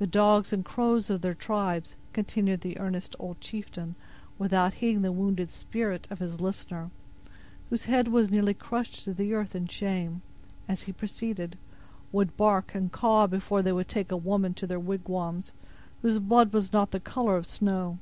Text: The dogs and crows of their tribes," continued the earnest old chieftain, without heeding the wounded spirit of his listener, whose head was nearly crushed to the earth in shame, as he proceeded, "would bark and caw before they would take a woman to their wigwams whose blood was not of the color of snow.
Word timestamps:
The 0.00 0.06
dogs 0.08 0.52
and 0.52 0.64
crows 0.64 1.10
of 1.10 1.20
their 1.20 1.32
tribes," 1.32 1.94
continued 2.12 2.62
the 2.62 2.76
earnest 2.76 3.14
old 3.20 3.40
chieftain, 3.40 3.94
without 4.36 4.74
heeding 4.74 5.02
the 5.02 5.12
wounded 5.12 5.48
spirit 5.48 6.08
of 6.10 6.18
his 6.18 6.40
listener, 6.40 6.90
whose 7.70 7.84
head 7.84 8.08
was 8.08 8.32
nearly 8.32 8.52
crushed 8.54 9.04
to 9.04 9.14
the 9.14 9.32
earth 9.32 9.54
in 9.54 9.68
shame, 9.68 10.22
as 10.66 10.82
he 10.82 10.92
proceeded, 10.92 11.56
"would 12.10 12.36
bark 12.36 12.74
and 12.74 12.90
caw 12.90 13.28
before 13.28 13.62
they 13.62 13.72
would 13.72 13.86
take 13.86 14.10
a 14.10 14.16
woman 14.16 14.54
to 14.54 14.66
their 14.66 14.80
wigwams 14.80 15.52
whose 16.02 16.18
blood 16.18 16.52
was 16.52 16.72
not 16.72 16.88
of 16.88 16.90
the 16.90 16.98
color 16.98 17.36
of 17.36 17.46
snow. 17.46 18.00